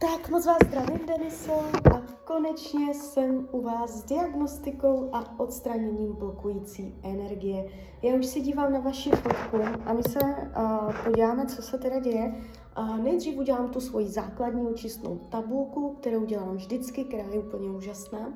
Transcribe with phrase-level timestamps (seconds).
[0.00, 1.52] Tak moc vás zdravím, Deniso,
[1.94, 7.64] a konečně jsem u vás s diagnostikou a odstraněním blokující energie.
[8.02, 11.98] Já už si dívám na vaši fotku a my se uh, podíváme, co se teda
[11.98, 12.34] děje.
[12.78, 18.32] Uh, nejdřív udělám tu svoji základní očistnou tabulku, kterou dělám vždycky, která je úplně úžasná.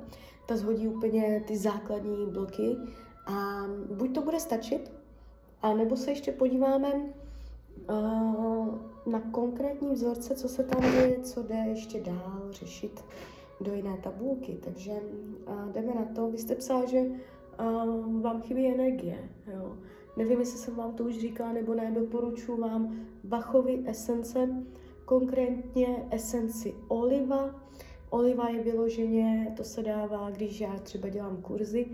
[0.46, 2.76] Ta zhodí úplně ty základní bloky
[3.26, 4.92] a buď to bude stačit,
[5.62, 6.92] a nebo se ještě podíváme
[9.06, 13.04] na konkrétní vzorce, co se tam děje, co jde ještě dál řešit
[13.60, 14.58] do jiné tabulky.
[14.64, 16.30] Takže uh, jdeme na to.
[16.30, 19.18] Vy jste psala, že uh, vám chybí energie.
[19.54, 19.76] Jo.
[20.16, 24.48] Nevím, jestli jsem vám to už říkala nebo ne, doporučuji vám Bachovy esence,
[25.04, 27.60] konkrétně esenci oliva.
[28.10, 31.86] Oliva je vyloženě, to se dává, když já třeba dělám kurzy,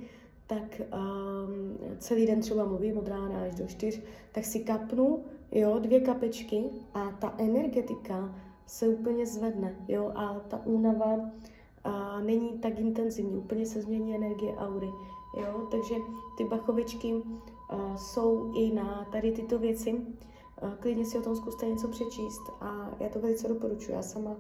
[0.47, 5.79] tak um, celý den třeba mluvím od rána až do čtyř, tak si kapnu, jo,
[5.79, 6.65] dvě kapečky
[6.95, 8.35] a ta energetika
[8.67, 11.31] se úplně zvedne, jo, a ta únava
[11.85, 14.91] a není tak intenzivní, úplně se změní energie aury,
[15.37, 15.95] jo, takže
[16.37, 17.23] ty bachovičky
[17.69, 20.01] a, jsou i na tady tyto věci,
[20.63, 24.37] a, klidně si o tom zkuste něco přečíst a já to velice doporučuji, já sama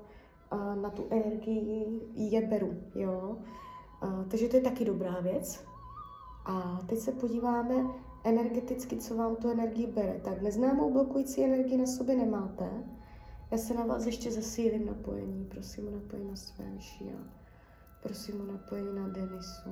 [0.50, 3.36] a, na tu energii je beru, jo,
[4.00, 5.64] a, takže to je taky dobrá věc,
[6.44, 7.86] a teď se podíváme
[8.24, 10.20] energeticky, co vám tu energii bere.
[10.24, 12.70] Tak neznámou blokující energii na sobě nemáte.
[13.50, 15.44] Já se na vás ještě zesílím napojení.
[15.44, 17.41] Prosím o napojení na své a
[18.02, 19.70] prosím o napojení na Denisu.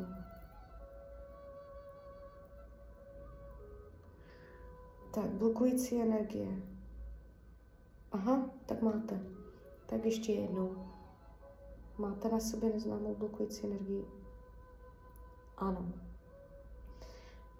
[5.14, 6.62] Tak, blokující energie.
[8.12, 9.20] Aha, tak máte.
[9.86, 10.86] Tak ještě jednou.
[11.98, 14.04] Máte na sobě neznámou blokující energii?
[15.56, 16.07] Ano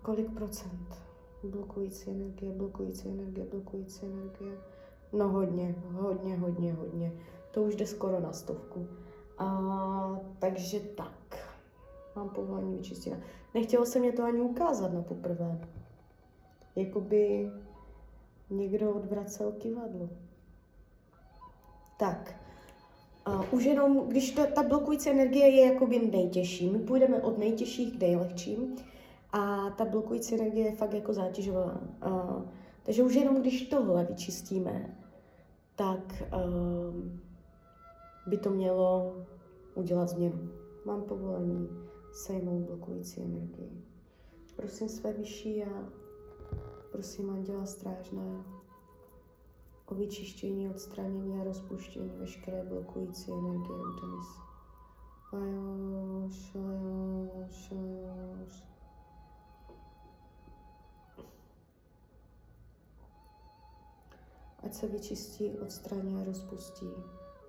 [0.03, 1.09] kolik procent
[1.43, 4.53] blokující energie, blokující energie, blokující energie.
[5.13, 7.13] No hodně, hodně, hodně, hodně.
[7.51, 8.87] To už jde skoro na stovku.
[9.39, 11.49] A, takže tak.
[12.17, 13.15] Mám povolení vyčistit.
[13.55, 15.61] Nechtělo se mě to ani ukázat na poprvé.
[16.77, 17.51] Jakoby
[18.51, 20.09] někdo odvracel kivadlo.
[21.99, 22.34] Tak.
[23.25, 27.97] A už jenom, když ta, ta blokující energie je jakoby nejtěžší, my půjdeme od nejtěžších
[27.97, 28.77] k nejlehčím,
[29.33, 31.81] a ta blokující energie je fakt jako zátěžová.
[32.83, 34.97] Takže už jenom když tohle vyčistíme,
[35.77, 37.21] tak um,
[38.27, 39.16] by to mělo
[39.75, 40.50] udělat změnu.
[40.84, 41.69] Mám povolení
[42.12, 43.84] sejmout blokující energii.
[44.56, 45.89] Prosím své vyšší a
[46.93, 48.45] prosím Anděla Strážné
[49.87, 54.28] o vyčištění, odstranění a rozpuštění veškeré blokující energie u Denis.
[55.33, 58.78] Ajoš, ajoš, ajoš.
[64.63, 66.87] Ať se vyčistí, odstraní a rozpustí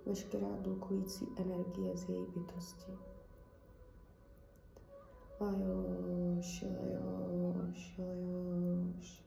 [0.05, 2.91] veškerá blokující energie z její bytosti.
[5.39, 9.23] Lajoš, lajoš, lajoš.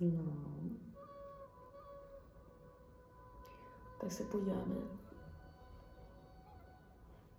[0.00, 0.34] No.
[4.00, 4.74] Tak se podíváme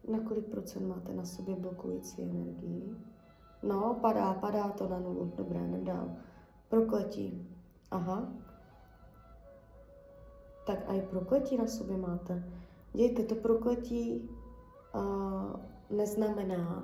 [0.10, 2.96] na kolik procent máte na sobě blokující energii?
[3.64, 5.34] No, padá, padá to na nulu.
[5.36, 6.16] Dobré, jdem dál.
[6.70, 7.48] Prokletí.
[7.92, 8.34] Aha.
[10.66, 12.44] Tak a i prokletí na sobě máte.
[12.94, 14.30] Dějte, to prokletí
[14.96, 15.60] uh,
[15.98, 16.84] neznamená,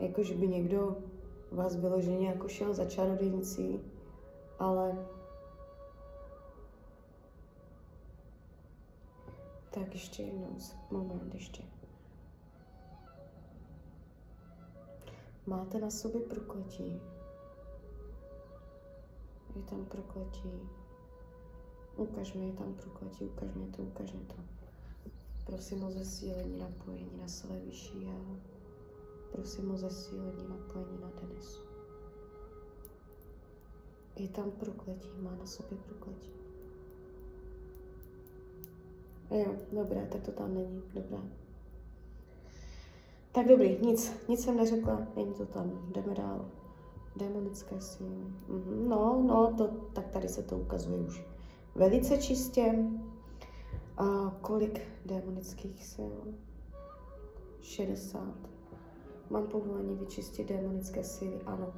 [0.00, 0.96] jako že by někdo
[1.52, 3.80] vás vyloženě jako šel za čarodějnicí,
[4.58, 5.06] ale
[9.70, 10.56] tak ještě jednou,
[10.90, 11.62] moment ještě.
[15.46, 17.00] Máte na sobě prokletí.
[19.56, 20.50] Je tam prokletí.
[21.96, 24.34] Ukaž mi, je tam prokletí, ukaž mi to, ukaž mi to.
[25.46, 28.36] Prosím o zesílení napojení na své vyšší já.
[29.32, 31.62] Prosím o zesílení napojení na Denisu.
[34.16, 36.32] Je tam prokletí, má na sobě prokletí.
[39.30, 41.41] Jo, dobré, tak to tam není, dobré.
[43.32, 46.48] Tak dobrý, nic, nic jsem neřekla, není to tam, jdeme dál.
[47.16, 48.24] Demonické síly.
[48.48, 51.24] Mhm, no, no, to, tak tady se to ukazuje už
[51.74, 52.74] velice čistě.
[53.96, 56.14] A kolik demonických sil?
[57.60, 58.22] 60.
[59.30, 61.72] Mám povolení vyčistit demonické síly, ano.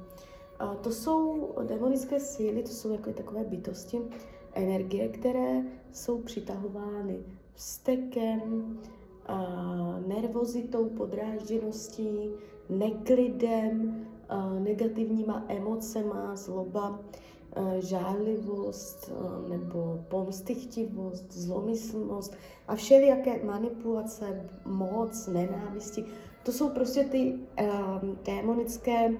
[0.59, 4.01] A to jsou demonické síly, to jsou jako takové bytosti,
[4.53, 7.23] energie, které jsou přitahovány
[7.53, 8.77] vztekem,
[10.07, 12.29] nervozitou, podrážděností,
[12.69, 14.05] neklidem,
[14.59, 16.99] negativníma emocema, zloba,
[17.79, 19.11] žádlivost
[19.49, 22.35] nebo pomstychtivost, zlomyslnost
[22.67, 26.05] a všelijaké manipulace, moc, nenávisti.
[26.43, 27.39] To jsou prostě ty
[28.25, 29.13] démonické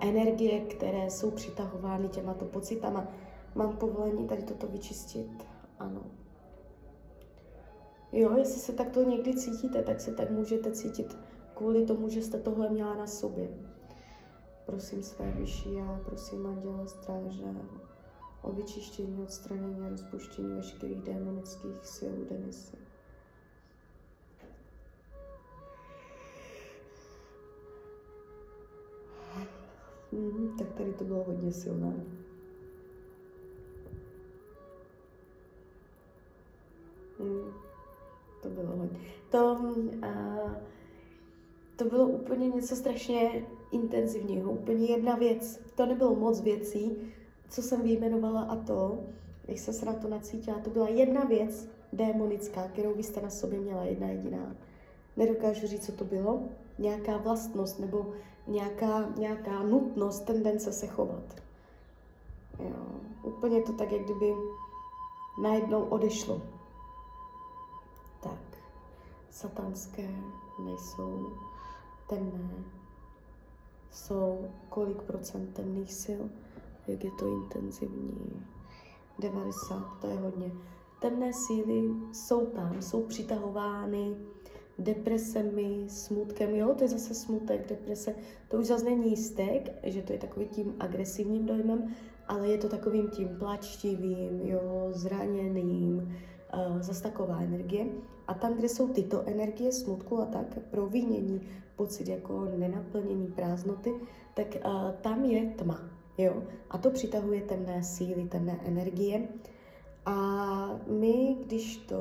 [0.00, 3.06] energie, které jsou přitahovány těmato pocitama.
[3.54, 5.44] Mám povolení tady toto vyčistit?
[5.78, 6.00] Ano.
[8.12, 11.18] Jo, jestli se takto někdy cítíte, tak se tak můžete cítit
[11.54, 13.48] kvůli tomu, že jste tohle měla na sobě.
[14.66, 17.44] Prosím své vyšší já, prosím Anděla Stráže
[18.42, 22.76] o vyčištění, odstranění a rozpuštění veškerých démonických sil Denisy.
[30.12, 31.94] Mm, tak tady to bylo hodně silné.
[39.72, 40.52] Uh,
[41.76, 45.60] to bylo úplně něco strašně intenzivního, úplně jedna věc.
[45.74, 46.96] To nebylo moc věcí,
[47.48, 48.98] co jsem vyjmenovala a to,
[49.48, 53.58] jak se na to nacítila, to byla jedna věc démonická, kterou vy jste na sobě
[53.58, 54.56] měla, jedna jediná.
[55.16, 56.42] Nedokážu říct, co to bylo.
[56.78, 58.12] Nějaká vlastnost nebo
[58.46, 61.42] nějaká, nějaká nutnost, tendence se chovat.
[62.58, 62.86] Jo.
[63.22, 64.34] Úplně to tak, jak kdyby
[65.42, 66.42] najednou odešlo.
[68.20, 68.57] Tak,
[69.30, 70.10] satanské
[70.64, 71.26] nejsou
[72.08, 72.64] temné.
[73.90, 76.22] Jsou kolik procent temných sil,
[76.86, 78.46] jak je to intenzivní.
[79.18, 80.52] 90, to je hodně.
[81.00, 84.16] Temné síly jsou tam, jsou přitahovány
[84.78, 88.14] depresemi, smutkem, jo, to je zase smutek, deprese,
[88.48, 91.94] to už zase není jistek, že to je takový tím agresivním dojmem,
[92.28, 97.86] ale je to takovým tím plačtivým, jo, zraněným, uh, zase taková energie.
[98.28, 101.40] A tam, kde jsou tyto energie smutku a tak, provinění,
[101.76, 103.94] pocit jako nenaplnění prázdnoty,
[104.34, 105.80] tak uh, tam je tma,
[106.18, 106.42] jo.
[106.70, 109.28] A to přitahuje temné síly, temné energie.
[110.06, 111.96] A my, když to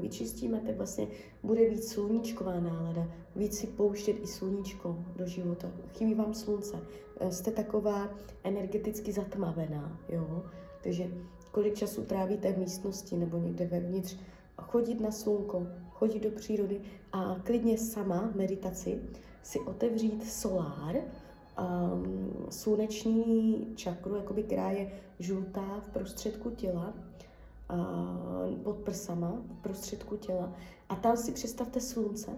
[0.00, 1.06] vyčistíme, tak vlastně
[1.42, 3.06] bude víc sluníčková nálada,
[3.36, 5.68] víc si pouštět i sluníčko do života.
[5.92, 6.76] Chybí vám slunce,
[7.30, 8.08] jste taková
[8.44, 10.42] energeticky zatmavená, jo?
[10.82, 11.10] Takže
[11.50, 14.16] kolik času trávíte v místnosti nebo někde vevnitř,
[14.60, 16.80] chodit na slunko, chodit do přírody
[17.12, 19.02] a klidně sama meditaci
[19.42, 26.92] si otevřít solár, um, sluneční čakru, jakoby, která je žlutá v prostředku těla,
[27.72, 30.52] uh, pod prsama, v prostředku těla.
[30.88, 32.30] A tam si představte slunce,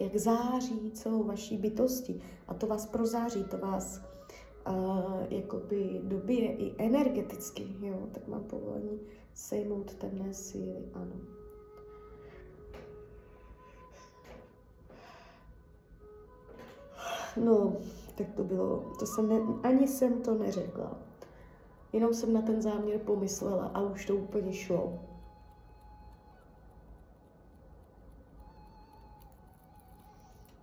[0.00, 2.20] jak září celou vaší bytosti.
[2.48, 4.02] A to vás prozáří, to vás
[4.68, 9.00] uh, jakoby dobije i energeticky, jo, tak mám povolení
[9.34, 11.43] sejmout temné síly, ano.
[17.36, 17.76] No,
[18.14, 20.98] tak to bylo, to jsem ne, ani jsem to neřekla.
[21.92, 25.00] Jenom jsem na ten záměr pomyslela a už to úplně šlo.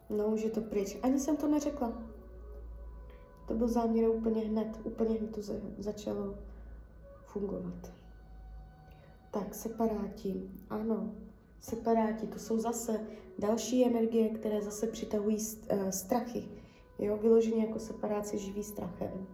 [0.10, 0.98] No, už je to pryč.
[1.04, 1.94] Ani jsem to neřekla.
[3.48, 5.42] To byl záměr úplně hned, úplně hned to
[5.78, 6.36] začalo
[7.26, 7.94] fungovat.
[9.32, 10.52] Tak, separáti.
[10.70, 11.12] Ano,
[11.60, 13.00] separáti, to jsou zase
[13.40, 16.61] další energie, které zase přitahují uh, strachy.
[17.02, 19.28] Jo, vyloženě jako separáci živí strachem.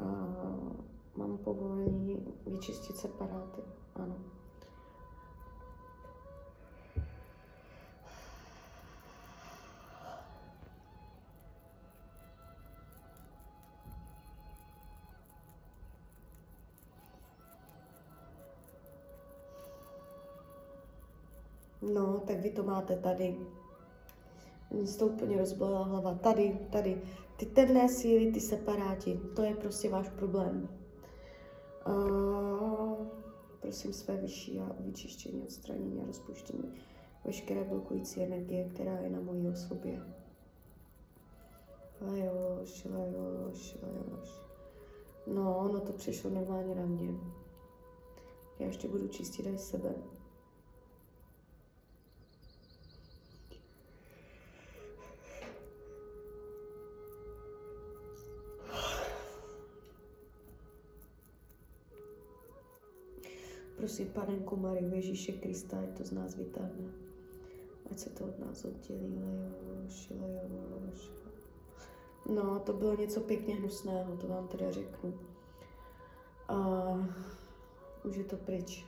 [0.00, 0.06] Uh,
[1.16, 3.62] mám povolení vyčistit separáty.
[3.94, 4.16] Ano.
[21.82, 23.36] No, tak vy to máte tady.
[24.72, 26.14] Mně se to úplně rozbolela hlava.
[26.14, 27.02] Tady, tady.
[27.36, 30.68] Ty temné síly, ty separáti, to je prostě váš problém.
[31.86, 33.06] Uh,
[33.60, 36.74] prosím své vyšší a o vyčištění, odstranění a rozpuštění
[37.24, 40.02] veškeré blokující energie, která je na mojí osobě.
[42.00, 44.40] Lajoš, lajoš, lajoš.
[45.26, 47.14] No, no to přišlo normálně na mě.
[48.58, 49.94] Já ještě budu čistit aj sebe.
[63.82, 66.94] Prosím, panenku Mariu Ježíše Krista, ať to z nás vytáhne.
[67.90, 71.10] Ať se to od nás oddělí, lejoš, lejoš.
[72.34, 75.14] No, to bylo něco pěkně hnusného, to vám teda řeknu.
[76.48, 76.56] A
[78.04, 78.86] už je to pryč.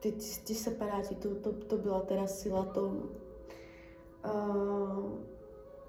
[0.00, 0.12] Ty,
[0.46, 2.92] ty separáti, to, to, to byla teda sila, to,
[4.24, 5.12] uh,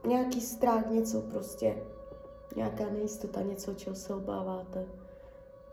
[0.07, 1.83] nějaký strach, něco prostě,
[2.55, 5.00] nějaká nejistota, něco, čeho se obáváte.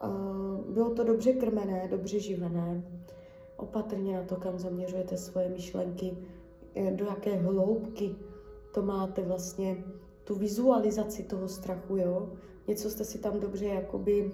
[0.04, 2.82] Uh, bylo to dobře krmené, dobře živené.
[3.56, 6.16] Opatrně na to, kam zaměřujete svoje myšlenky,
[6.74, 8.14] eh, do jaké hloubky
[8.74, 9.84] to máte vlastně,
[10.24, 12.32] tu vizualizaci toho strachu, jo.
[12.68, 14.32] Něco jste si tam dobře jakoby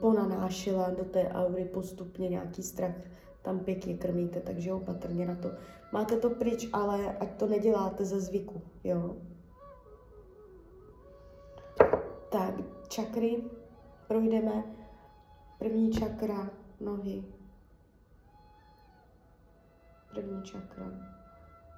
[0.00, 2.94] ponanášela do té aury postupně nějaký strach
[3.42, 5.50] tam pěkně krmíte, takže opatrně na to.
[5.92, 9.16] Máte to pryč, ale ať to neděláte ze zvyku, jo.
[12.30, 12.54] Tak,
[12.88, 13.42] čakry
[14.10, 14.64] projdeme.
[15.58, 16.50] První čakra,
[16.80, 17.24] nohy.
[20.14, 20.86] První čakra,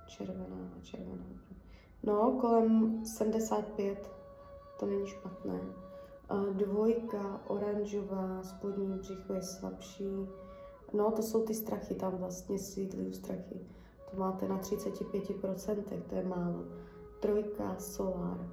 [0.06, 1.24] červená, červená.
[2.02, 4.10] No, kolem 75,
[4.80, 5.60] to není špatné.
[6.52, 10.28] Dvojka, oranžová, spodní břicho je slabší.
[10.92, 13.60] No, to jsou ty strachy, tam vlastně sídlí strachy.
[14.10, 16.64] To máte na 35%, to je málo.
[17.20, 18.50] Trojka, solár,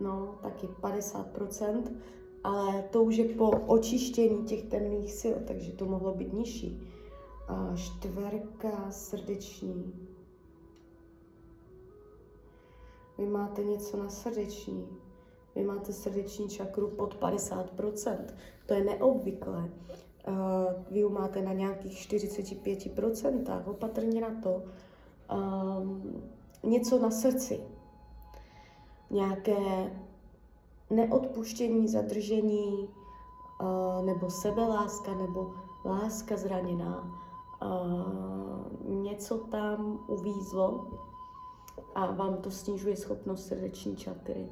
[0.00, 1.82] no, taky 50%,
[2.44, 6.82] ale to už je po očištění těch temných sil, takže to mohlo být nižší.
[7.48, 9.92] A čtverka, srdeční.
[13.18, 14.88] Vy máte něco na srdeční.
[15.54, 18.16] Vy máte srdeční čakru pod 50%.
[18.66, 19.70] To je neobvyklé.
[20.90, 24.62] Vy ju máte na nějakých 45%, opatrně na to.
[25.32, 26.22] Um,
[26.62, 27.60] něco na srdci.
[29.10, 29.90] Nějaké
[30.92, 32.88] neodpuštění, zadržení,
[33.60, 35.50] uh, nebo sebeláska, nebo
[35.84, 37.18] láska zraněná.
[37.62, 40.86] Uh, něco tam uvízlo
[41.94, 44.48] a vám to snižuje schopnost srdeční čakry.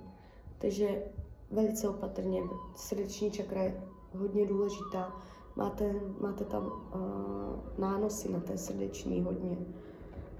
[0.58, 1.02] Takže
[1.50, 2.42] velice opatrně,
[2.74, 3.82] srdeční čakra je
[4.18, 5.12] hodně důležitá.
[5.56, 7.00] Máte, máte tam uh,
[7.78, 9.56] nánosy na té srdeční hodně.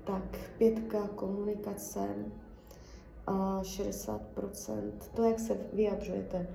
[0.04, 2.08] Tak pětka, komunikace,
[3.26, 6.46] 60%, to, jak se vyjadřujete,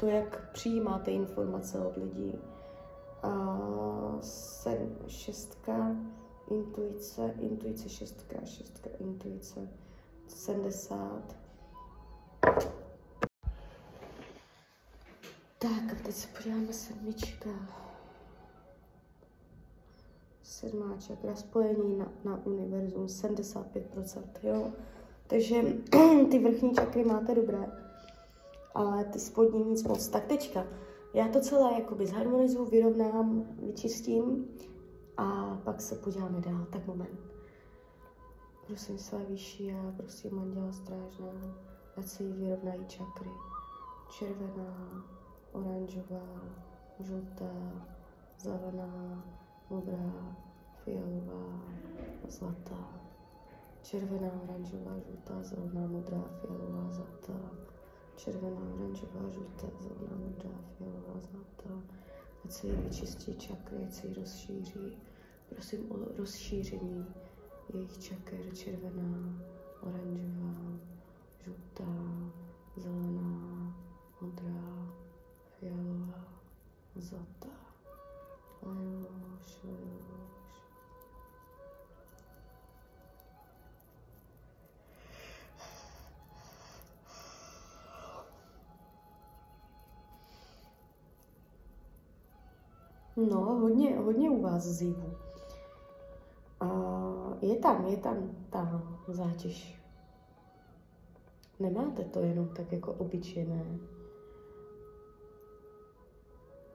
[0.00, 2.38] to, jak přijímáte informace od lidí.
[3.24, 5.96] Uh, sedm, šestka,
[6.50, 9.68] intuice, intuice šestka, šestka, intuice,
[10.28, 11.36] 70.
[15.58, 17.50] Tak a teď se podíváme sedmička.
[20.42, 24.72] Sedmá čakra, spojení na, na univerzum, 75%, jo.
[25.26, 25.62] Takže
[26.30, 27.66] ty vrchní čakry máte dobré,
[28.74, 30.08] ale ty spodní nic moc.
[30.08, 30.64] Tak teďka,
[31.14, 34.48] já to celé jakoby zharmonizuju, vyrovnám, vyčistím
[35.16, 36.66] a pak se podíváme dál.
[36.72, 37.20] Tak moment.
[38.66, 41.54] Prosím své vyšší a prosím Anděla Strážného,
[41.96, 43.30] ať se jí vyrovnají čakry.
[44.18, 45.04] Červená,
[45.52, 46.40] oranžová,
[47.00, 47.84] žlutá,
[48.38, 49.24] zelená,
[49.70, 50.36] modrá,
[50.84, 51.60] fialová,
[52.28, 53.03] zlatá.
[53.84, 57.36] Červená, oranžová, žlutá, zelená, modrá, fialová, zlatá.
[58.16, 61.82] Červená, oranžová, žlutá, zelená, modrá, fialová, zlatá.
[62.44, 64.98] Ať se jí vyčistí čakry, ať se jí rozšíří.
[65.48, 67.06] Prosím o rozšíření
[67.72, 69.44] jejich čaker červená,
[69.80, 70.78] oranžová,
[71.44, 71.92] žlutá,
[72.76, 73.76] zelená,
[74.20, 74.94] modrá,
[75.58, 76.24] fialová,
[76.96, 77.52] zlatá.
[78.62, 80.43] Lejoš, lejoš.
[93.16, 95.14] No, hodně, hodně u vás zívu.
[96.60, 96.68] A
[97.40, 99.80] je tam, je tam ta zátěž.
[101.60, 103.78] Nemáte to jenom tak jako obyčejné.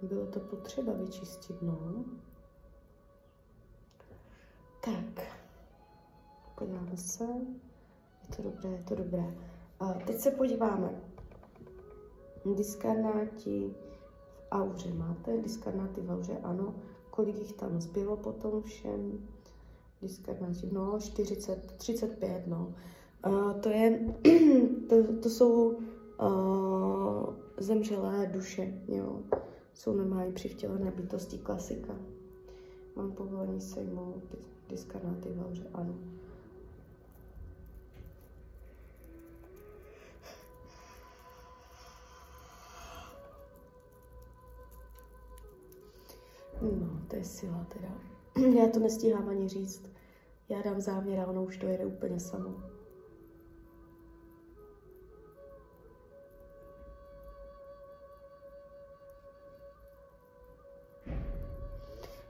[0.02, 2.06] Bylo to potřeba vyčistit, no.
[4.82, 5.26] Tak,
[6.56, 7.24] podíváme se.
[8.22, 9.34] Je to dobré, je to dobré.
[9.80, 11.02] A teď se podíváme.
[12.56, 13.76] Diskarnáti
[14.52, 15.38] auře máte?
[15.38, 16.76] Diskarnáty v auře, ano.
[17.10, 19.20] Kolik jich tam zbylo potom všem?
[20.02, 22.74] Diskarnáti, no 40, 35, no.
[23.28, 24.00] Uh, to je,
[24.90, 29.20] to, to jsou uh, zemřelé duše, jo
[29.80, 31.96] jsou normálně přivtělené bytosti klasika.
[32.96, 34.24] Mám povolení sejmout
[34.70, 35.96] diskarnáty v ano.
[46.76, 48.02] No, to je sila teda.
[48.60, 49.92] Já to nestíhám ani říct.
[50.50, 52.64] Já dám záměr a ono už to jede úplně samo.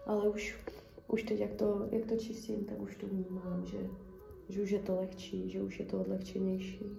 [0.05, 0.57] ale už,
[1.07, 3.77] už teď, jak to, jak to čistím, tak už to vnímám, že
[4.49, 6.97] že už je to lehčí, že už je to odlehčenější.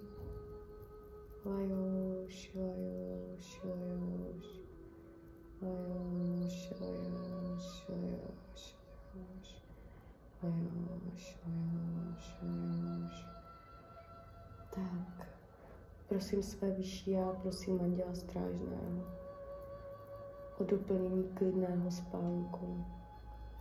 [1.45, 4.70] Lajoš, lajoš, lajoš.
[14.75, 15.27] Tak,
[16.07, 19.05] prosím své vyšší a prosím anděla strážného
[20.57, 22.85] o doplnění klidného spánku.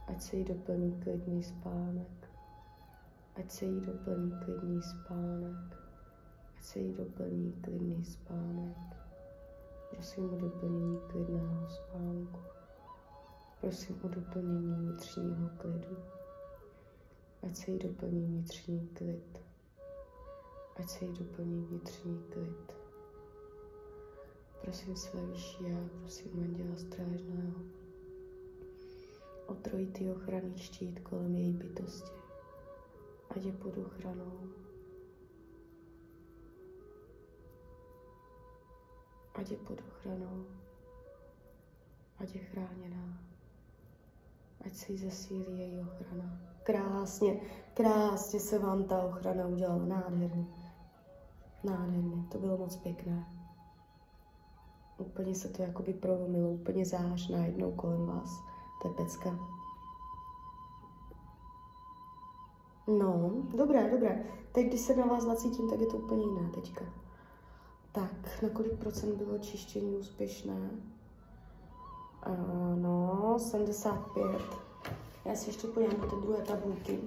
[0.07, 2.31] Ať se jí doplní klidný spánek.
[3.37, 5.77] Ať se jí doplní klidný spánek.
[6.57, 9.00] Ať se jí doplní klidný spánek.
[9.91, 12.41] Prosím o doplnění klidného spánku.
[13.61, 15.97] Prosím o doplnění vnitřního klidu.
[17.43, 19.41] Ať se jí doplní vnitřní klid.
[20.77, 22.77] Ať se jí doplní vnitřní klid.
[24.63, 27.61] Prosím své vyšší já, prosím anděla strážného
[29.47, 32.11] o trojitý ochranný štít kolem její bytosti.
[33.31, 34.41] Ať je pod ochranou.
[39.35, 40.45] Ať je pod ochranou.
[42.19, 43.19] Ať je chráněná.
[44.67, 46.39] Ať se jí zesílí její ochrana.
[46.63, 47.41] Krásně,
[47.75, 49.85] krásně se vám ta ochrana udělala.
[49.85, 50.47] Nádherně.
[51.65, 52.25] Nádherně.
[52.33, 53.27] To bylo moc pěkné.
[54.99, 58.43] Úplně se to jakoby prolomilo, úplně zář najednou kolem vás.
[58.83, 59.39] To je pecka.
[62.99, 64.25] No, dobré, dobré.
[64.53, 66.85] Teď, když se na vás nacítím, tak je to úplně jiné teďka.
[67.93, 70.71] Tak, na kolik procent bylo čištění úspěšné?
[72.27, 74.43] Uh, no, 75.
[75.25, 77.01] Já si ještě podívám do té druhé tabulky.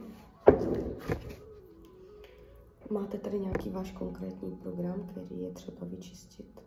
[2.90, 6.62] Máte tady nějaký váš konkrétní program, který je třeba vyčistit?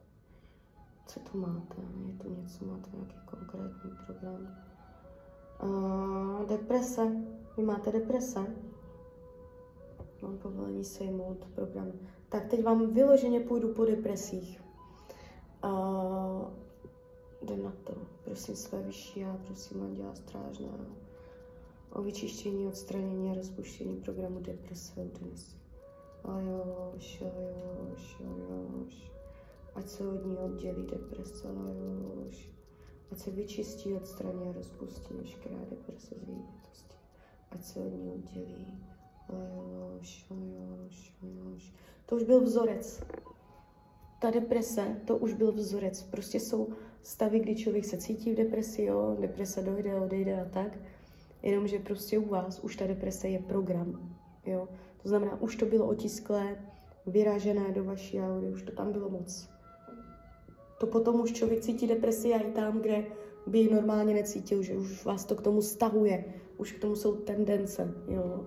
[1.07, 1.77] Co tu máte?
[2.07, 4.57] Je tu něco, máte nějaký konkrétní program?
[5.63, 7.13] Uh, deprese.
[7.57, 8.47] Vy máte deprese?
[10.23, 11.93] Mám povolení sejmout program.
[12.29, 14.61] Tak teď vám vyloženě půjdu po depresích.
[15.65, 16.45] Uh,
[17.43, 17.95] jdem na to.
[18.25, 20.79] Prosím své vyšší a prosím Anděla Strážného
[21.97, 25.57] o vyčištění, odstranění a rozpuštění programu deprese u Denisy.
[26.25, 29.13] Ajoš, ajoš, ajoš.
[29.75, 32.51] Ať se od ní oddělí deprese, ajoš.
[33.13, 36.97] Ať se vyčistí, odstraní a rozpustí veškerá deprese z její bytosti.
[37.51, 38.85] Ať se od ní oddělí.
[42.07, 43.03] To už byl vzorec.
[44.21, 46.03] Ta deprese, to už byl vzorec.
[46.03, 46.69] Prostě jsou
[47.03, 50.79] stavy, kdy člověk se cítí v depresi, jo, deprese dojde, odejde a tak.
[51.43, 54.69] Jenomže prostě u vás už ta deprese je program, jo.
[55.03, 56.57] To znamená, už to bylo otisklé,
[57.07, 59.49] vyražené do vaší aury, už to tam bylo moc.
[60.81, 63.05] To potom už člověk cítí depresi a i tam, kde
[63.47, 66.25] by normálně necítil, že už vás to k tomu stahuje,
[66.57, 68.47] už k tomu jsou tendence, jo.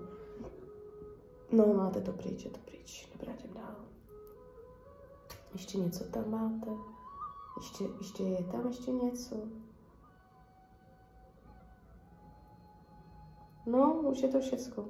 [1.52, 3.10] No, máte to pryč, je to pryč.
[3.14, 3.76] Dobrá, jdem dál.
[5.54, 6.72] Ještě něco tam máte?
[7.58, 9.36] Ještě, ještě je tam ještě něco?
[13.66, 14.86] No, už je to všecko.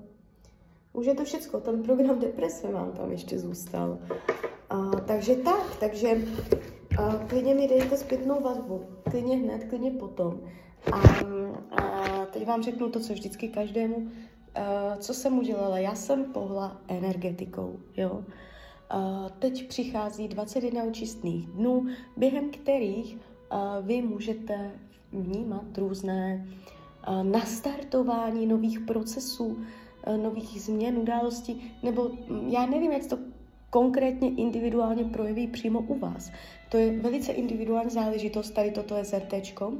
[0.94, 1.60] Už je to všecko.
[1.60, 3.98] Ten program deprese vám tam ještě zůstal.
[4.70, 6.28] A, takže tak, takže
[7.00, 8.86] a, klidně mi dejte zpětnou vazbu.
[9.10, 10.42] Klidně hned, klidně potom.
[10.92, 10.98] A,
[11.82, 14.12] a teď vám řeknu to, co vždycky každému.
[14.56, 15.80] A, co jsem udělala?
[15.80, 18.24] Já jsem pohla energetikou, jo.
[18.90, 21.86] A teď přichází 21 očistných dnů,
[22.18, 23.18] během kterých
[23.50, 24.72] a, vy můžete
[25.12, 26.48] vnímat různé
[27.24, 29.58] nastartování nových procesů,
[30.18, 32.12] nových změn, událostí, nebo
[32.48, 33.18] já nevím, jak to
[33.70, 36.32] konkrétně individuálně projeví přímo u vás.
[36.70, 39.74] To je velice individuální záležitost, tady toto je ZRTčko,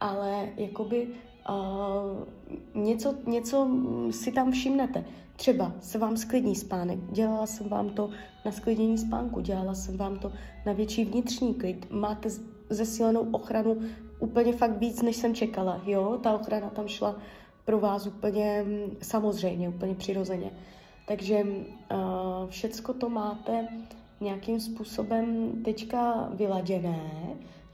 [0.00, 1.08] ale jakoby
[1.48, 3.68] uh, něco, něco
[4.10, 5.04] si tam všimnete.
[5.36, 8.10] Třeba se vám sklidní spánek, dělala jsem vám to
[8.44, 10.32] na sklidnění spánku, dělala jsem vám to
[10.66, 12.28] na větší vnitřní klid, máte
[12.70, 13.76] zesílenou ochranu
[14.18, 17.16] úplně fakt víc, než jsem čekala, jo, ta ochrana tam šla
[17.64, 20.50] pro vás úplně mm, samozřejmě, úplně přirozeně.
[21.08, 23.68] Takže uh, všecko to máte
[24.20, 27.10] nějakým způsobem teďka vyladěné,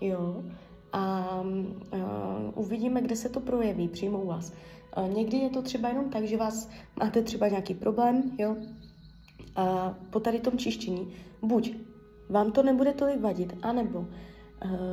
[0.00, 0.42] jo,
[0.92, 2.00] a uh,
[2.55, 4.52] uvidíme, kde se to projeví přímo u vás.
[4.96, 8.57] Uh, někdy je to třeba jenom tak, že vás máte třeba nějaký problém, jo,
[9.57, 11.74] a po tady tom čištění, buď
[12.28, 14.07] vám to nebude tolik vadit, anebo uh,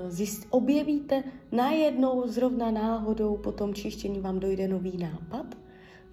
[0.07, 5.45] zjist, objevíte najednou zrovna náhodou po tom čištění vám dojde nový nápad,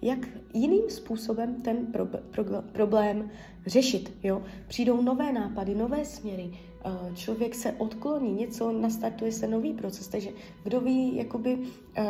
[0.01, 0.19] jak
[0.53, 3.29] jiným způsobem ten pro, pro, problém
[3.65, 4.13] řešit.
[4.23, 4.41] Jo?
[4.67, 10.29] Přijdou nové nápady, nové směry, eh, člověk se odkloní, něco, nastartuje se nový proces, takže
[10.63, 11.57] kdo ví, jakoby,
[11.95, 12.03] eh,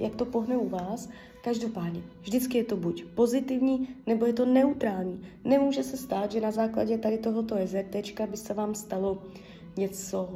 [0.00, 1.08] jak to pohne u vás,
[1.44, 5.22] Každopádně, vždycky je to buď pozitivní, nebo je to neutrální.
[5.44, 9.22] Nemůže se stát, že na základě tady tohoto EZT by se vám stalo
[9.76, 10.28] něco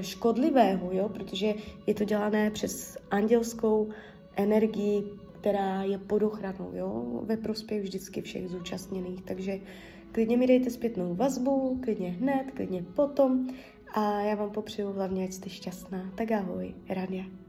[0.00, 1.08] škodlivého, jo?
[1.08, 1.54] protože
[1.86, 3.88] je to dělané přes andělskou
[4.36, 5.04] energii,
[5.42, 7.20] která je pod ochranou, jo?
[7.24, 9.22] ve prospěch vždycky všech zúčastněných.
[9.22, 9.60] Takže
[10.12, 13.48] klidně mi dejte zpětnou vazbu, klidně hned, klidně potom
[13.94, 16.12] a já vám popřeju hlavně, ať jste šťastná.
[16.14, 17.41] Tak ahoj, Rania.